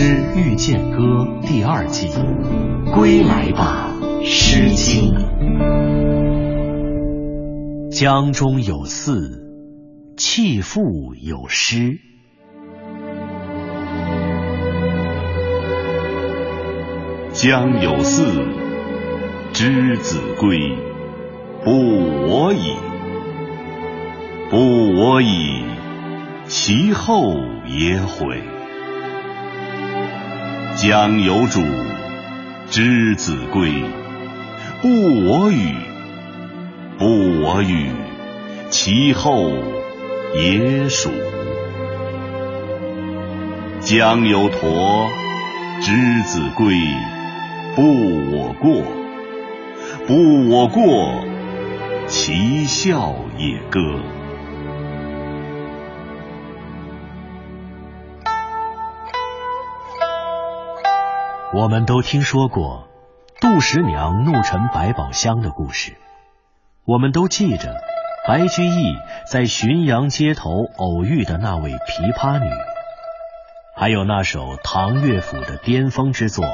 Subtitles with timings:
[0.00, 0.04] 诗
[0.36, 2.08] 遇见歌》第二季，
[2.94, 3.92] 归来吧，
[4.24, 5.12] 《诗经》。
[7.90, 9.42] 江中有寺，
[10.16, 11.98] 弃妇有诗。
[17.32, 18.46] 江有寺，
[19.52, 20.76] 之子归，
[21.64, 22.76] 不我已。
[24.48, 25.64] 不我已，
[26.46, 27.34] 其后
[27.66, 28.40] 也悔。
[30.80, 31.60] 江有主，
[32.70, 33.68] 之子归，
[34.80, 34.88] 不
[35.26, 35.74] 我与。
[36.96, 37.90] 不我与，
[38.70, 39.50] 其后
[40.36, 41.10] 也属。
[43.80, 45.08] 江有驼，
[45.80, 46.76] 之子归，
[47.74, 47.82] 不
[48.30, 48.80] 我过。
[50.06, 51.24] 不我过，
[52.06, 53.80] 其笑也歌。
[61.54, 62.86] 我们都听说过
[63.40, 65.96] 杜十娘怒沉百宝箱的故事，
[66.84, 67.74] 我们都记着
[68.26, 68.94] 白居易
[69.26, 72.50] 在浔阳街头偶遇的那位琵琶女，
[73.74, 76.44] 还有那首唐乐府的巅峰之作《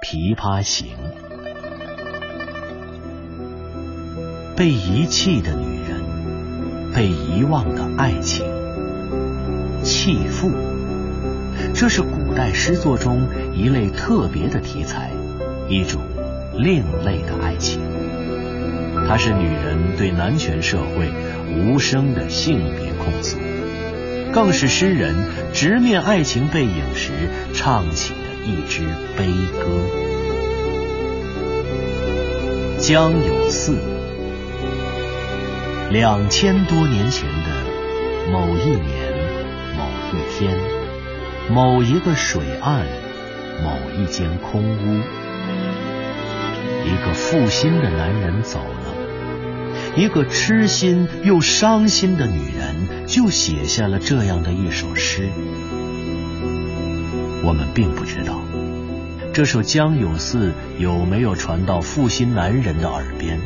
[0.00, 0.96] 琵琶行》。
[4.56, 8.46] 被遗弃的女人，被遗忘的爱情，
[9.82, 10.75] 弃妇。
[11.78, 15.10] 这是古代诗作中一类特别的题材，
[15.68, 16.00] 一种
[16.54, 17.82] 另类的爱情。
[19.06, 21.10] 它是女人对男权社会
[21.54, 23.36] 无声的性别控诉，
[24.32, 25.14] 更是诗人
[25.52, 27.12] 直面爱情背影时
[27.52, 28.80] 唱起的一支
[29.18, 29.26] 悲
[29.60, 29.68] 歌。
[32.78, 33.76] 江有寺，
[35.90, 39.12] 两千多年前的某一年
[39.76, 40.75] 某一天。
[41.48, 42.84] 某一个水岸，
[43.62, 45.00] 某一间空屋，
[46.84, 48.94] 一个负心的男人走了，
[49.96, 55.28] 一个痴心又伤心的女人就写下了这样的一首诗。
[57.44, 58.40] 我们并不知道
[59.32, 60.48] 这首《江有寺》
[60.78, 63.38] 有没有传到负心男人的耳边，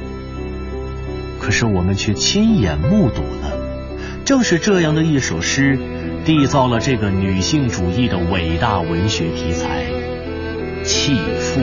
[1.38, 3.52] 可是我们却亲眼目睹了，
[4.24, 5.78] 正是这样的一首诗。
[6.24, 9.86] 缔造了这个女性主义的伟大文学题材——
[10.84, 11.60] 弃妇。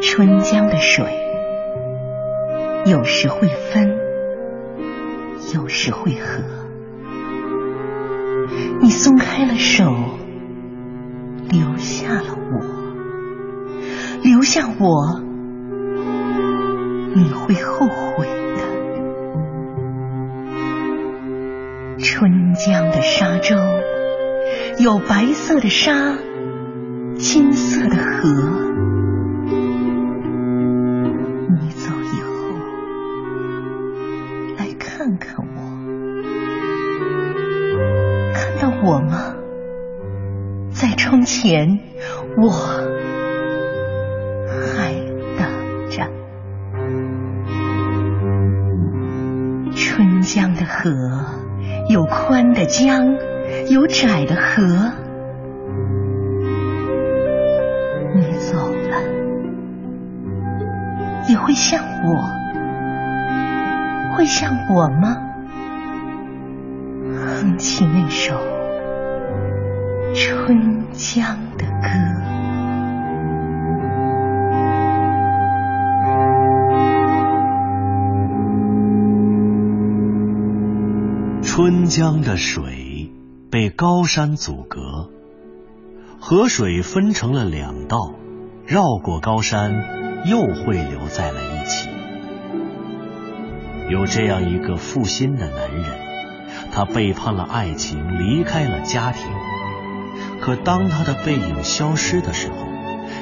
[0.00, 1.06] 春江的水，
[2.86, 3.98] 有时会分，
[5.54, 6.42] 有时会合。
[8.80, 9.94] 你松开了手，
[11.50, 12.60] 留下了我，
[14.22, 15.31] 留下我。
[17.14, 18.62] 你会后悔的。
[21.98, 23.56] 春江的沙洲，
[24.78, 26.16] 有白色的沙，
[27.16, 28.28] 金色的河。
[31.60, 32.32] 你走以后，
[34.58, 35.60] 来看看我，
[38.32, 39.34] 看到我吗？
[40.70, 41.78] 在窗前，
[42.38, 42.91] 我。
[50.02, 50.90] 春江的河
[51.88, 53.14] 有宽的江，
[53.70, 54.90] 有窄的河。
[58.12, 58.98] 你走了，
[61.28, 62.20] 也会像我，
[64.16, 65.16] 会像我吗？
[67.14, 68.34] 哼起那首
[70.14, 71.24] 春江
[71.56, 72.11] 的歌。
[81.94, 83.12] 江的水
[83.50, 85.10] 被高山阻隔，
[86.18, 88.14] 河水分成了两道，
[88.66, 91.90] 绕过高山，又汇流在了一起。
[93.90, 95.84] 有这样一个负心的男人，
[96.72, 99.26] 他背叛了爱情，离开了家庭。
[100.40, 102.56] 可当他的背影消失的时候，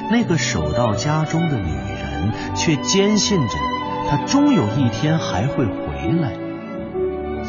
[0.09, 3.57] 那个守到家中的女人却坚信着，
[4.09, 6.31] 他终有一天还会回来。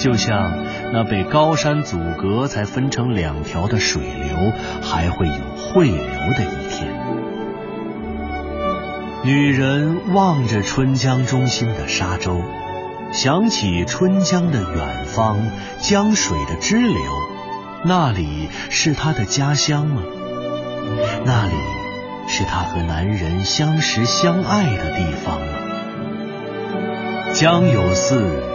[0.02, 4.52] 就像那被高山阻隔才分成两条的水流，
[4.82, 6.92] 还会有汇流的一天。
[9.22, 12.42] 女人望着春江中心的沙洲，
[13.12, 15.38] 想起春江的远方，
[15.78, 16.96] 江水的支流，
[17.84, 20.02] 那里是她的家乡吗？
[21.24, 21.54] 那里
[22.26, 25.46] 是她和男人相识相爱的地方吗？
[27.32, 28.51] 江有寺。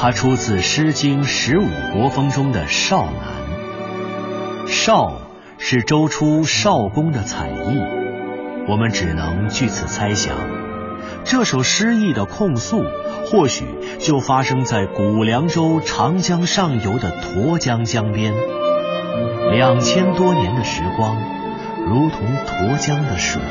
[0.00, 4.68] 它出自《诗经·十五国风》中的《少南》。
[4.70, 5.22] 少
[5.58, 7.82] 是周初少公的才艺，
[8.68, 10.36] 我们只能据此猜想，
[11.24, 12.84] 这首诗意的控诉，
[13.26, 13.64] 或许
[13.98, 18.32] 就发生在古凉州长江上游的沱江江边。
[19.50, 21.16] 两千多年的时光，
[21.84, 23.42] 如同沱江的水。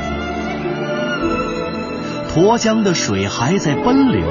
[2.38, 4.24] 沱江的水还在奔流，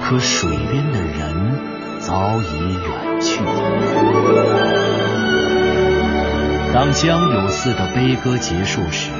[0.00, 1.58] 可水边的人
[1.98, 3.40] 早已远去。
[6.72, 9.10] 当江有寺的悲歌结束时，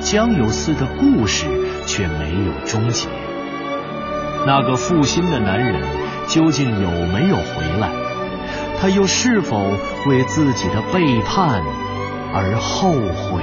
[0.00, 1.46] 江有寺的故事
[1.86, 3.08] 却没有终结。
[4.46, 5.80] 那个负心的男人
[6.28, 7.88] 究竟有没有回来？
[8.78, 9.58] 他又是否
[10.06, 11.62] 为自己的背叛
[12.34, 13.42] 而后悔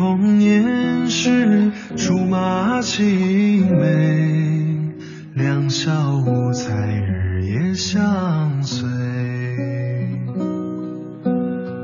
[0.00, 4.94] 童年时竹马青梅，
[5.34, 8.88] 两小无猜日夜相随。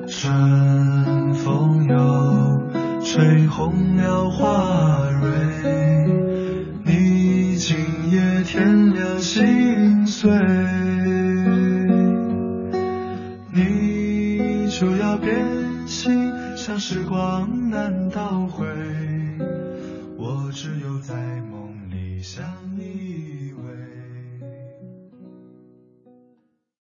[0.08, 5.28] 春风又吹红了花蕊，
[6.86, 7.76] 你今
[8.10, 10.30] 夜添了心碎，
[13.52, 15.36] 你就要变
[15.86, 16.32] 心，
[16.66, 18.66] 像时光难倒回，
[20.16, 22.65] 我只有在梦里相。